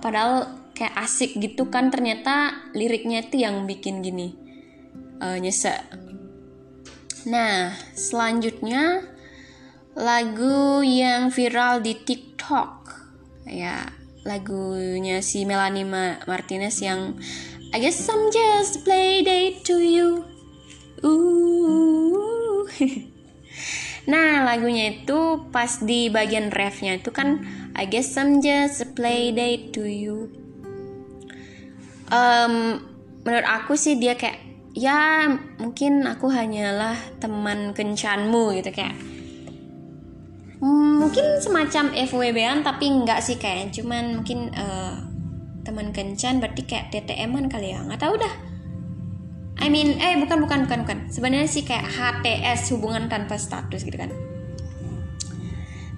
padahal 0.00 0.64
kayak 0.74 0.96
asik 1.06 1.38
gitu 1.38 1.70
kan 1.70 1.88
ternyata 1.88 2.66
liriknya 2.74 3.22
itu 3.22 3.38
yang 3.40 3.64
bikin 3.64 4.02
gini 4.02 4.34
uh, 5.22 5.38
nyesek. 5.38 5.80
Nah, 7.30 7.72
selanjutnya 7.96 9.00
lagu 9.96 10.82
yang 10.84 11.30
viral 11.30 11.80
di 11.80 11.96
TikTok. 11.96 12.90
Ya, 13.48 13.88
lagunya 14.26 15.22
si 15.24 15.46
Melanie 15.48 15.86
Martinez 16.28 16.76
yang 16.82 17.16
I 17.74 17.82
guess 17.82 18.06
I'm 18.06 18.30
just 18.30 18.86
play 18.86 19.26
date 19.26 19.66
to 19.66 19.82
you. 19.82 20.22
Ooh. 21.02 22.70
nah 24.06 24.46
lagunya 24.46 24.94
itu 24.94 25.50
pas 25.50 25.82
di 25.82 26.06
bagian 26.06 26.54
refnya 26.54 27.02
itu 27.02 27.10
kan 27.10 27.42
I 27.74 27.90
guess 27.90 28.14
I'm 28.14 28.38
just 28.38 28.94
play 28.94 29.34
date 29.34 29.74
to 29.74 29.90
you. 29.90 30.30
Um, 32.14 32.78
menurut 33.26 33.42
aku 33.42 33.74
sih 33.74 33.98
dia 33.98 34.14
kayak 34.14 34.38
ya 34.70 35.26
mungkin 35.58 36.06
aku 36.06 36.30
hanyalah 36.30 36.94
teman 37.18 37.74
kencanmu 37.74 38.54
gitu 38.54 38.70
kayak 38.70 38.94
hmm, 40.62 41.02
mungkin 41.02 41.42
semacam 41.42 41.90
FWB-an 41.90 42.62
tapi 42.62 42.86
enggak 42.86 43.18
sih 43.18 43.34
kayak 43.34 43.74
cuman 43.74 44.22
mungkin 44.22 44.54
uh, 44.54 45.13
teman 45.64 45.90
kencan 45.90 46.38
berarti 46.38 46.62
kayak 46.68 46.92
TTM-an 46.92 47.48
kali 47.48 47.72
ya? 47.72 47.80
Nggak 47.82 48.00
tahu 48.04 48.14
dah. 48.20 48.34
I 49.64 49.72
mean 49.72 49.96
eh 49.98 50.20
bukan 50.20 50.44
bukan 50.44 50.68
bukan 50.68 50.78
bukan. 50.84 50.98
Sebenarnya 51.08 51.48
sih 51.48 51.64
kayak 51.64 51.88
HTS 51.88 52.70
hubungan 52.76 53.08
tanpa 53.08 53.40
status 53.40 53.82
gitu 53.82 53.96
kan. 53.96 54.12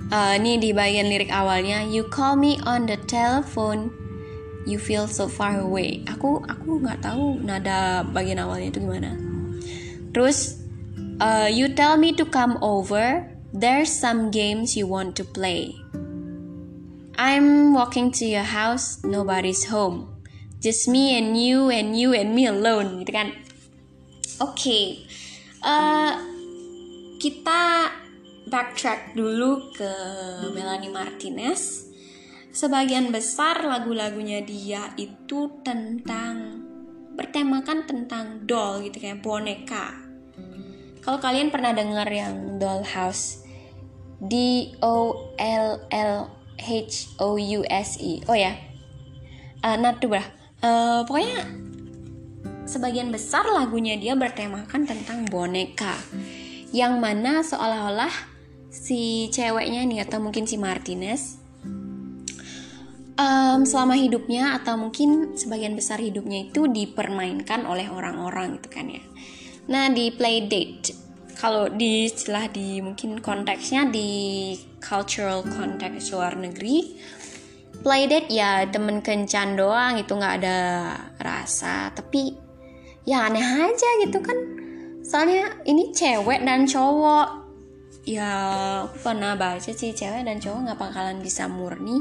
Uh, 0.06 0.38
ini 0.38 0.62
di 0.62 0.70
bagian 0.70 1.10
lirik 1.10 1.34
awalnya 1.34 1.82
you 1.82 2.06
call 2.06 2.38
me 2.38 2.62
on 2.62 2.86
the 2.86 2.94
telephone 3.10 3.90
you 4.62 4.78
feel 4.78 5.10
so 5.10 5.26
far 5.26 5.58
away. 5.58 6.06
Aku 6.06 6.46
aku 6.46 6.78
nggak 6.78 7.02
tahu 7.02 7.42
nada 7.42 8.06
bagian 8.06 8.38
awalnya 8.38 8.70
itu 8.70 8.78
gimana. 8.86 9.18
Terus 10.14 10.62
uh, 11.18 11.50
you 11.50 11.74
tell 11.74 11.98
me 11.98 12.14
to 12.14 12.22
come 12.22 12.54
over 12.62 13.26
there's 13.50 13.90
some 13.90 14.30
games 14.30 14.76
you 14.76 14.86
want 14.86 15.16
to 15.16 15.24
play 15.24 15.74
I'm 17.16 17.72
walking 17.72 18.12
to 18.20 18.24
your 18.24 18.46
house 18.46 19.00
nobody's 19.04 19.68
home 19.68 20.12
just 20.60 20.88
me 20.88 21.16
and 21.16 21.36
you 21.36 21.68
and 21.68 21.96
you 21.96 22.12
and 22.12 22.32
me 22.36 22.48
alone 22.48 23.02
gitu 23.04 23.12
kan 23.16 23.32
oke 24.40 24.56
okay. 24.56 25.04
uh, 25.64 26.16
kita 27.16 27.90
backtrack 28.46 29.16
dulu 29.16 29.72
ke 29.74 29.90
Melanie 30.54 30.92
Martinez 30.92 31.86
Sebagian 32.56 33.12
besar 33.12 33.68
lagu-lagunya 33.68 34.40
dia 34.40 34.88
itu 34.96 35.60
tentang 35.60 36.64
bertemakan 37.12 37.84
tentang 37.84 38.48
doll 38.48 38.80
gitu 38.80 38.96
kayak 38.96 39.20
boneka. 39.20 39.92
Kalau 41.04 41.20
kalian 41.20 41.52
pernah 41.52 41.76
dengar 41.76 42.08
yang 42.08 42.56
Dollhouse 42.56 43.44
D 44.24 44.72
O 44.80 45.28
L 45.36 45.84
L 45.92 46.32
H 46.66 47.14
O 47.22 47.38
U 47.38 47.62
S 47.70 48.02
E. 48.02 48.26
Oh 48.26 48.34
ya. 48.34 48.58
Uh, 49.62 49.78
nah 49.78 49.94
tuh 49.96 50.18
uh, 50.18 51.06
pokoknya 51.06 51.46
sebagian 52.66 53.14
besar 53.14 53.46
lagunya 53.46 53.94
dia 53.94 54.18
bertemakan 54.18 54.84
tentang 54.84 55.22
boneka. 55.30 55.94
Yang 56.74 56.94
mana 56.98 57.32
seolah-olah 57.46 58.12
si 58.68 59.30
ceweknya 59.30 59.86
nih 59.86 60.02
atau 60.02 60.18
mungkin 60.18 60.44
si 60.44 60.58
Martinez 60.58 61.46
um, 63.16 63.64
selama 63.64 63.96
hidupnya 63.96 64.56
atau 64.60 64.76
mungkin 64.76 65.34
sebagian 65.34 65.74
besar 65.74 66.00
hidupnya 66.00 66.48
itu 66.52 66.68
dipermainkan 66.68 67.64
oleh 67.64 67.88
orang-orang 67.88 68.60
gitu 68.60 68.68
kan 68.68 68.86
ya. 68.92 69.02
Nah 69.66 69.90
di 69.90 70.12
play 70.12 70.46
date 70.46 71.05
kalau 71.36 71.68
di 71.68 72.08
istilah 72.08 72.48
di 72.48 72.80
mungkin 72.80 73.20
konteksnya 73.20 73.92
di 73.92 74.08
cultural 74.80 75.44
context 75.44 76.16
luar 76.16 76.32
negeri 76.32 76.96
play 77.84 78.08
date 78.08 78.32
ya 78.32 78.64
temen 78.66 79.04
kencan 79.04 79.54
doang 79.54 80.00
itu 80.00 80.16
nggak 80.16 80.34
ada 80.42 80.58
rasa. 81.20 81.92
Tapi 81.92 82.32
ya 83.04 83.28
aneh 83.28 83.44
aja 83.44 83.88
gitu 84.02 84.18
kan. 84.24 84.34
Soalnya 85.04 85.60
ini 85.68 85.92
cewek 85.92 86.42
dan 86.42 86.64
cowok. 86.64 87.46
Ya 88.06 88.32
aku 88.86 88.96
pernah 89.02 89.36
baca 89.36 89.70
sih 89.70 89.92
cewek 89.92 90.24
dan 90.24 90.40
cowok 90.40 90.60
nggak 90.66 90.78
bakalan 90.78 91.18
bisa 91.20 91.50
murni 91.50 92.00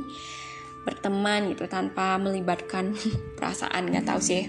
berteman 0.86 1.50
gitu 1.50 1.66
tanpa 1.66 2.16
melibatkan 2.22 2.94
perasaan 3.38 3.92
nggak 3.92 4.06
tahu 4.08 4.22
sih. 4.22 4.48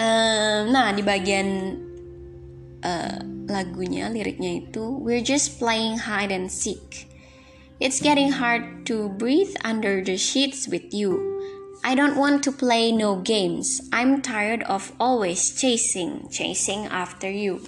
Um, 0.00 0.72
nah 0.72 0.94
di 0.96 1.04
bagian 1.04 1.76
uh, 2.82 3.18
lagunya 3.50 4.08
liriknya 4.08 4.64
itu 4.66 4.98
we're 5.00 5.24
just 5.24 5.58
playing 5.58 5.96
hide 5.96 6.32
and 6.32 6.52
seek 6.52 7.08
it's 7.80 8.00
getting 8.00 8.32
hard 8.32 8.84
to 8.84 9.08
breathe 9.16 9.52
under 9.64 10.04
the 10.04 10.16
sheets 10.16 10.68
with 10.68 10.92
you 10.92 11.18
I 11.80 11.96
don't 11.96 12.20
want 12.20 12.44
to 12.44 12.52
play 12.52 12.92
no 12.92 13.24
games. 13.24 13.80
I'm 13.88 14.20
tired 14.20 14.60
of 14.68 14.92
always 15.00 15.56
chasing, 15.56 16.28
chasing 16.28 16.84
after 16.92 17.32
you. 17.32 17.64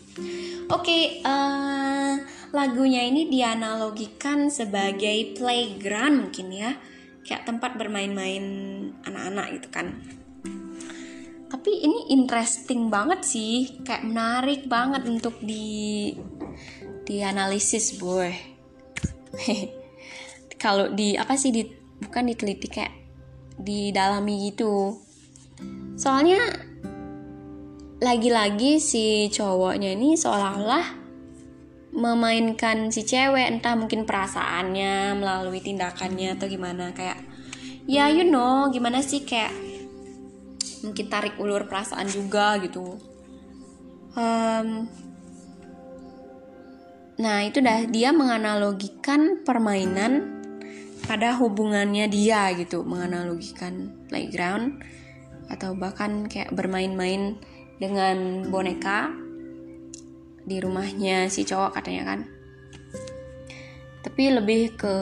Oke, 0.69 0.85
okay, 0.85 1.03
uh, 1.25 2.21
lagunya 2.53 3.09
ini 3.09 3.33
dianalogikan 3.33 4.53
sebagai 4.53 5.33
playground 5.33 6.29
mungkin 6.29 6.53
ya 6.53 6.77
kayak 7.25 7.49
tempat 7.49 7.81
bermain-main 7.81 8.45
anak-anak 9.09 9.47
gitu 9.57 9.69
kan 9.73 9.87
tapi 11.53 11.85
ini 11.85 12.17
interesting 12.17 12.89
banget 12.89 13.29
sih 13.29 13.85
kayak 13.85 14.09
menarik 14.09 14.65
banget 14.65 15.05
untuk 15.05 15.37
di 15.45 16.09
dianalisis 17.05 18.01
boy. 18.01 18.33
Kalau 20.63 20.89
di 20.97 21.13
apa 21.13 21.37
sih 21.37 21.53
di 21.53 21.61
bukan 22.01 22.33
diteliti 22.33 22.73
kayak 22.73 22.95
didalami 23.61 24.49
gitu. 24.49 24.97
Soalnya 26.01 26.41
lagi-lagi 28.01 28.81
si 28.81 29.29
cowoknya 29.29 29.93
ini 29.93 30.17
seolah-olah 30.17 31.05
memainkan 31.93 32.89
si 32.89 33.05
cewek 33.05 33.45
entah 33.45 33.77
mungkin 33.77 34.09
perasaannya 34.09 35.21
melalui 35.21 35.61
tindakannya 35.61 36.33
atau 36.33 36.49
gimana. 36.49 36.97
Kayak 36.97 37.21
ya 37.85 38.09
you 38.09 38.25
know 38.25 38.73
gimana 38.73 39.05
sih 39.05 39.21
kayak 39.29 39.72
mungkin 40.83 41.07
tarik 41.07 41.39
ulur 41.39 41.67
perasaan 41.71 42.11
juga 42.11 42.59
gitu. 42.61 42.99
Um, 44.13 44.91
nah 47.17 47.39
itu 47.47 47.63
dah. 47.63 47.87
Dia 47.89 48.11
menganalogikan 48.13 49.47
permainan 49.47 50.43
pada 51.07 51.39
hubungannya 51.39 52.11
dia 52.11 52.53
gitu. 52.59 52.83
Menganalogikan 52.83 54.07
playground 54.11 54.83
atau 55.49 55.75
bahkan 55.77 56.27
kayak 56.29 56.55
bermain-main 56.55 57.37
dengan 57.77 58.47
boneka 58.47 59.11
di 60.43 60.59
rumahnya 60.59 61.31
si 61.31 61.47
cowok 61.47 61.79
katanya 61.79 62.03
kan. 62.15 62.21
Tapi 64.03 64.23
lebih 64.35 64.75
ke 64.75 64.95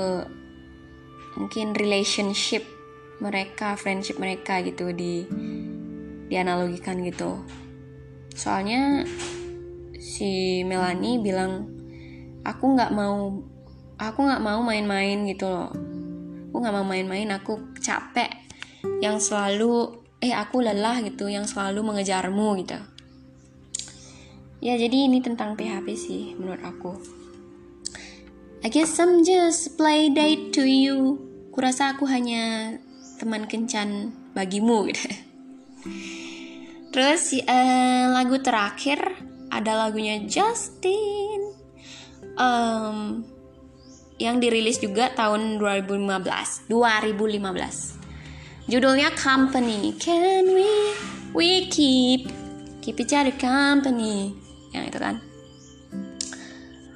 mungkin 1.40 1.72
relationship 1.72 2.79
mereka 3.20 3.76
friendship 3.76 4.16
mereka 4.16 4.64
gitu 4.64 4.90
di 4.96 5.24
dianalogikan 6.26 7.04
gitu. 7.04 7.44
Soalnya 8.32 9.04
si 10.00 10.62
Melanie 10.64 11.20
bilang 11.20 11.68
aku 12.42 12.64
nggak 12.72 12.92
mau 12.96 13.44
aku 14.00 14.18
nggak 14.24 14.42
mau 14.42 14.60
main-main 14.64 15.28
gitu 15.28 15.46
loh. 15.46 15.70
Aku 16.50 16.56
nggak 16.58 16.74
mau 16.74 16.86
main-main 16.86 17.28
aku 17.36 17.76
capek. 17.78 18.32
Yang 19.04 19.30
selalu 19.30 20.00
eh 20.24 20.32
aku 20.32 20.64
lelah 20.64 21.04
gitu 21.04 21.28
yang 21.28 21.44
selalu 21.44 21.84
mengejarmu 21.84 22.48
gitu. 22.64 22.80
Ya 24.60 24.76
jadi 24.76 25.08
ini 25.08 25.24
tentang 25.24 25.56
PHP 25.56 25.86
sih 25.96 26.22
menurut 26.36 26.60
aku. 26.64 26.92
I 28.60 28.68
guess 28.68 29.00
I'm 29.00 29.24
just 29.24 29.80
play 29.80 30.12
date 30.12 30.52
to 30.52 30.68
you. 30.68 31.16
Kurasa 31.48 31.96
aku 31.96 32.04
hanya 32.04 32.76
teman 33.20 33.44
kencan 33.44 34.16
bagimu 34.32 34.88
gitu. 34.88 35.04
Terus 36.90 37.36
uh, 37.44 38.04
lagu 38.16 38.40
terakhir 38.40 38.98
ada 39.52 39.86
lagunya 39.86 40.24
Justin. 40.24 41.52
Um, 42.40 43.20
yang 44.20 44.36
dirilis 44.36 44.76
juga 44.76 45.08
tahun 45.16 45.56
2015 45.56 46.68
2015 46.68 48.00
judulnya 48.68 49.10
Company. 49.16 49.96
Can 49.96 50.44
we 50.52 50.70
we 51.32 51.50
keep 51.72 52.28
keep 52.84 53.00
each 53.00 53.16
other 53.16 53.34
company? 53.34 54.36
Yang 54.70 54.84
itu 54.94 54.98
kan. 55.00 55.16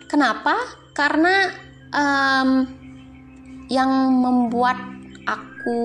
Kenapa? 0.06 0.54
Karena 0.94 1.50
um, 1.90 2.70
yang 3.66 3.90
membuat 4.20 4.93
aku 5.64 5.80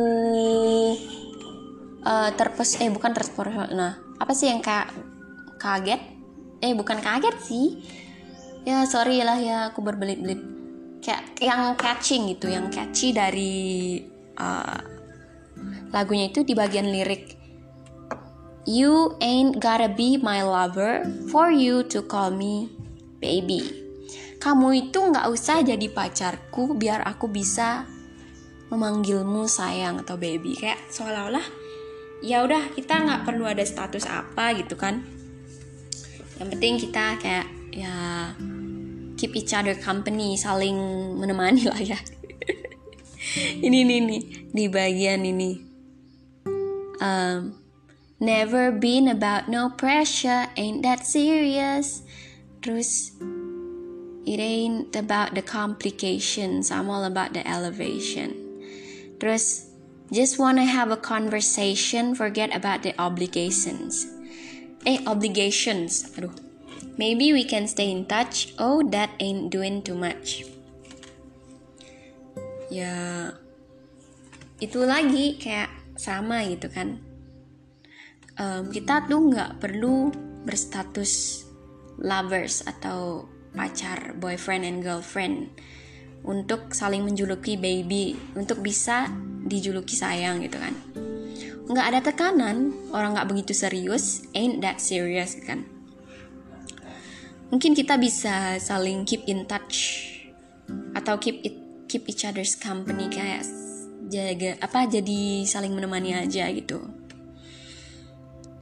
uh, 2.03 2.29
terpes 2.35 2.83
eh 2.83 2.91
bukan 2.91 3.15
terpesona 3.15 3.71
nah 3.71 3.95
apa 4.19 4.35
sih 4.35 4.51
yang 4.51 4.59
kayak 4.59 4.91
kaget? 5.55 6.03
Eh 6.59 6.75
bukan 6.75 6.99
kaget 6.99 7.39
sih. 7.39 7.79
Ya 8.67 8.83
sorry 8.83 9.23
lah 9.23 9.39
ya 9.39 9.71
aku 9.71 9.79
berbelit-belit. 9.79 10.43
Kayak 10.99 11.23
yang 11.39 11.79
catching 11.79 12.35
gitu 12.35 12.51
yang 12.51 12.67
catchy 12.67 13.15
dari 13.15 14.03
uh, 14.35 14.79
lagunya 15.95 16.27
itu 16.27 16.43
di 16.43 16.51
bagian 16.51 16.91
lirik. 16.91 17.39
You 18.67 19.15
ain't 19.23 19.63
gotta 19.63 19.87
be 19.87 20.19
my 20.19 20.43
lover 20.43 21.07
for 21.31 21.47
you 21.47 21.87
to 21.87 22.03
call 22.03 22.35
me 22.35 22.67
baby. 23.23 23.63
Kamu 24.43 24.75
itu 24.75 24.99
nggak 24.99 25.31
usah 25.31 25.63
jadi 25.63 25.87
pacarku 25.87 26.75
biar 26.75 27.07
aku 27.07 27.31
bisa 27.31 27.87
memanggilmu 28.69 29.45
sayang 29.49 30.01
atau 30.01 30.15
baby. 30.15 30.57
Kayak 30.57 30.79
seolah-olah 30.89 31.45
ya 32.19 32.43
udah 32.43 32.75
kita 32.75 32.99
nggak 32.99 33.23
perlu 33.23 33.47
ada 33.47 33.65
status 33.65 34.05
apa 34.05 34.55
gitu 34.57 34.77
kan. 34.77 35.03
Yang 36.39 36.47
penting 36.55 36.73
kita 36.79 37.05
kayak 37.19 37.47
ya 37.75 37.95
keep 39.19 39.35
each 39.35 39.51
other 39.51 39.75
company, 39.75 40.39
saling 40.39 40.77
menemani 41.19 41.67
lah 41.67 41.81
ya. 41.81 41.99
ini 43.65 43.83
nih 43.83 43.99
nih 44.05 44.21
di 44.53 44.65
bagian 44.71 45.21
ini. 45.27 45.51
Um, 46.99 47.59
Never 48.19 48.75
been 48.75 49.07
about 49.07 49.47
no 49.47 49.69
pressure, 49.69 50.51
ain't 50.57 50.83
that 50.83 51.07
serious. 51.07 52.03
Terus, 52.61 53.15
it 54.27 54.43
ain't 54.43 54.93
about 54.93 55.35
the 55.35 55.41
complications, 55.41 56.69
I'm 56.69 56.89
all 56.91 57.05
about 57.05 57.31
the 57.31 57.47
elevation. 57.47 58.48
Terus, 59.19 59.67
just 60.09 60.39
wanna 60.39 60.65
have 60.65 60.89
a 60.89 60.97
conversation, 60.97 62.15
forget 62.15 62.49
about 62.55 62.81
the 62.81 62.95
obligations. 62.97 64.07
Eh, 64.87 65.03
obligations. 65.05 66.07
Aduh. 66.15 66.33
Maybe 66.95 67.31
we 67.31 67.47
can 67.47 67.67
stay 67.67 67.91
in 67.91 68.07
touch. 68.07 68.51
Oh, 68.59 68.83
that 68.91 69.11
ain't 69.19 69.51
doing 69.51 69.83
too 69.83 69.95
much. 69.95 70.43
Ya, 72.67 73.31
itu 74.59 74.83
lagi 74.83 75.39
kayak 75.39 75.71
sama 75.95 76.43
gitu 76.47 76.67
kan 76.71 76.99
um, 78.39 78.71
kita 78.71 79.05
tuh 79.05 79.19
nggak 79.29 79.59
perlu 79.59 80.09
berstatus 80.47 81.43
lovers 81.99 82.63
atau 82.63 83.27
pacar 83.51 84.15
boyfriend 84.15 84.63
and 84.63 84.79
girlfriend 84.79 85.51
untuk 86.23 86.75
saling 86.75 87.05
menjuluki 87.07 87.55
baby 87.55 88.15
untuk 88.35 88.59
bisa 88.59 89.07
dijuluki 89.47 89.95
sayang 89.95 90.43
gitu 90.43 90.59
kan. 90.59 90.75
Nggak 91.69 91.85
ada 91.85 91.99
tekanan 92.01 92.73
orang 92.91 93.15
nggak 93.15 93.29
begitu 93.29 93.53
serius 93.55 94.25
ain't 94.33 94.59
that 94.59 94.81
serious 94.81 95.37
kan. 95.39 95.63
Mungkin 97.49 97.73
kita 97.73 97.97
bisa 97.97 98.61
saling 98.61 99.05
keep 99.05 99.25
in 99.25 99.45
touch 99.49 100.05
atau 100.93 101.17
keep 101.17 101.41
it 101.41 101.55
keep 101.89 102.05
each 102.05 102.21
other's 102.21 102.53
company 102.53 103.09
kayak 103.09 103.41
jaga 104.09 104.57
apa 104.61 104.85
jadi 104.85 105.45
saling 105.45 105.73
menemani 105.73 106.13
aja 106.13 106.45
gitu. 106.53 106.83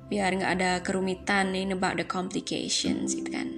Biar 0.08 0.32
nggak 0.32 0.54
ada 0.56 0.72
kerumitan 0.80 1.52
in 1.52 1.76
about 1.76 2.00
the 2.00 2.08
complications 2.08 3.12
gitu 3.12 3.28
kan. 3.28 3.52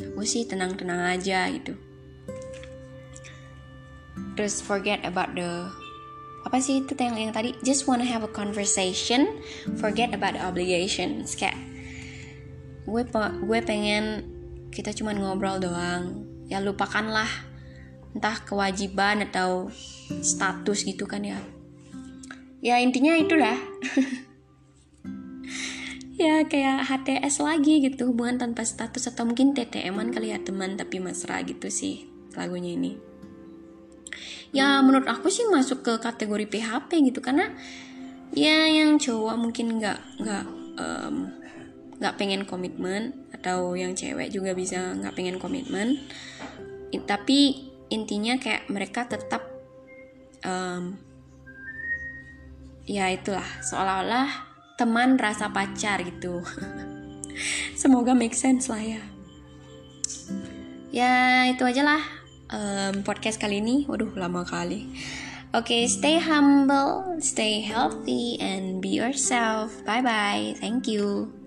Aku 0.00 0.24
sih 0.24 0.48
tenang-tenang 0.48 1.16
aja 1.16 1.48
gitu 1.52 1.89
terus 4.34 4.62
forget 4.64 5.02
about 5.04 5.32
the 5.36 5.68
apa 6.40 6.56
sih 6.56 6.84
itu 6.84 6.96
yang 6.96 7.16
yang 7.20 7.32
tadi? 7.36 7.52
Just 7.60 7.84
wanna 7.84 8.06
have 8.08 8.24
a 8.24 8.32
conversation 8.32 9.40
forget 9.76 10.16
about 10.16 10.36
the 10.36 10.42
obligations. 10.42 11.36
Kayak 11.36 11.60
gue 12.88 13.02
gue 13.44 13.60
pengen 13.60 14.24
kita 14.72 14.96
cuma 14.96 15.12
ngobrol 15.12 15.60
doang. 15.60 16.24
Ya 16.48 16.58
lupakanlah 16.64 17.28
entah 18.16 18.42
kewajiban 18.42 19.22
atau 19.28 19.70
status 20.24 20.82
gitu 20.82 21.04
kan 21.04 21.22
ya. 21.22 21.38
Ya 22.64 22.80
intinya 22.80 23.16
itulah. 23.16 23.56
Ya 26.20 26.44
kayak 26.44 26.84
HTS 26.84 27.40
lagi 27.40 27.80
gitu 27.80 28.12
hubungan 28.12 28.36
tanpa 28.36 28.60
status 28.60 29.08
atau 29.08 29.24
mungkin 29.24 29.56
TTM-an 29.56 30.12
kali 30.12 30.36
ya 30.36 30.38
teman 30.44 30.76
tapi 30.76 31.00
mesra 31.00 31.40
gitu 31.40 31.72
sih 31.72 32.12
lagunya 32.36 32.76
ini 32.76 33.00
ya 34.50 34.82
menurut 34.82 35.06
aku 35.06 35.30
sih 35.30 35.46
masuk 35.46 35.86
ke 35.86 35.92
kategori 36.02 36.46
PHP 36.50 36.90
gitu 37.10 37.22
karena 37.22 37.54
ya 38.34 38.66
yang 38.70 38.98
cowok 38.98 39.36
mungkin 39.38 39.78
nggak 39.78 39.98
nggak 40.22 40.44
nggak 41.98 42.14
um, 42.14 42.18
pengen 42.18 42.46
komitmen 42.46 43.26
atau 43.34 43.74
yang 43.74 43.94
cewek 43.98 44.30
juga 44.30 44.54
bisa 44.54 44.94
nggak 44.96 45.14
pengen 45.14 45.36
komitmen. 45.42 45.98
Tapi 46.90 47.70
intinya 47.90 48.38
kayak 48.38 48.70
mereka 48.70 49.06
tetap 49.06 49.42
um, 50.46 50.98
ya 52.86 53.10
itulah 53.10 53.46
seolah-olah 53.62 54.30
teman 54.78 55.18
rasa 55.18 55.50
pacar 55.50 56.02
gitu. 56.02 56.42
Semoga 57.80 58.14
make 58.14 58.34
sense 58.34 58.70
lah 58.70 58.82
ya. 58.82 59.02
Ya 60.90 61.46
itu 61.46 61.62
aja 61.62 61.86
lah 61.86 62.19
um, 62.52 63.02
podcast 63.06 63.38
kali 63.40 63.62
ini 63.62 63.86
waduh 63.88 64.10
lama 64.14 64.44
kali. 64.46 64.90
Oke 65.50 65.66
okay, 65.66 65.82
stay 65.90 66.22
humble 66.22 67.18
stay 67.18 67.58
healthy 67.58 68.38
and 68.38 68.78
be 68.78 68.94
yourself. 68.94 69.82
Bye 69.82 70.02
bye 70.02 70.54
thank 70.62 70.86
you 70.86 71.39